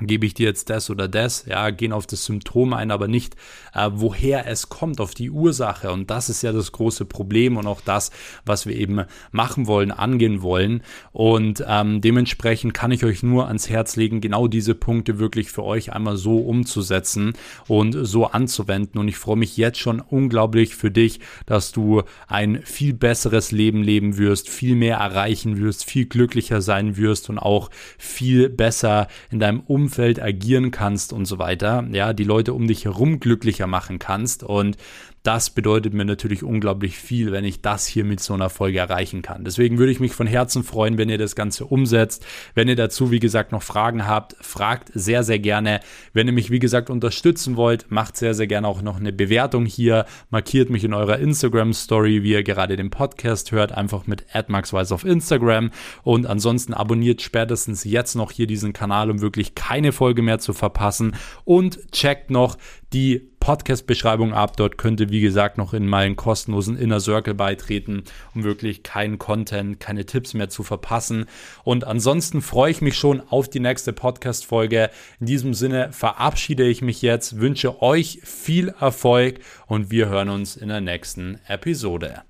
[0.07, 3.37] gebe ich dir jetzt das oder das, ja, gehen auf das Symptom ein, aber nicht,
[3.75, 5.91] äh, woher es kommt, auf die Ursache.
[5.91, 8.11] Und das ist ja das große Problem und auch das,
[8.45, 10.83] was wir eben machen wollen, angehen wollen.
[11.13, 15.65] Und ähm, dementsprechend kann ich euch nur ans Herz legen, genau diese Punkte wirklich für
[15.65, 17.35] euch einmal so umzusetzen
[17.69, 18.99] und so anzuwenden.
[18.99, 23.83] Und ich freue mich jetzt schon unglaublich für dich, dass du ein viel besseres Leben
[23.83, 29.41] leben wirst, viel mehr erreichen wirst, viel glücklicher sein wirst und auch viel besser in
[29.41, 33.66] deinem Umfeld Umfeld agieren kannst und so weiter, ja, die Leute um dich herum glücklicher
[33.66, 34.44] machen kannst.
[34.44, 34.76] Und
[35.22, 39.20] das bedeutet mir natürlich unglaublich viel, wenn ich das hier mit so einer Folge erreichen
[39.20, 39.44] kann.
[39.44, 42.24] Deswegen würde ich mich von Herzen freuen, wenn ihr das Ganze umsetzt.
[42.54, 45.80] Wenn ihr dazu, wie gesagt, noch Fragen habt, fragt sehr, sehr gerne.
[46.14, 49.66] Wenn ihr mich, wie gesagt, unterstützen wollt, macht sehr, sehr gerne auch noch eine Bewertung
[49.66, 50.06] hier.
[50.30, 55.04] Markiert mich in eurer Instagram-Story, wie ihr gerade den Podcast hört, einfach mit AdMaxWise auf
[55.04, 55.70] Instagram.
[56.02, 60.54] Und ansonsten abonniert spätestens jetzt noch hier diesen Kanal, um wirklich keine Folge mehr zu
[60.54, 61.14] verpassen.
[61.44, 62.56] Und checkt noch
[62.92, 64.57] die Podcast-Beschreibung ab.
[64.57, 69.18] Dort könnt ihr, wie gesagt, noch in meinen kostenlosen Inner Circle beitreten, um wirklich keinen
[69.18, 71.26] Content, keine Tipps mehr zu verpassen.
[71.64, 74.90] Und ansonsten freue ich mich schon auf die nächste Podcast-Folge.
[75.18, 80.57] In diesem Sinne verabschiede ich mich jetzt, wünsche euch viel Erfolg und wir hören uns
[80.57, 82.22] in der nächsten Episode.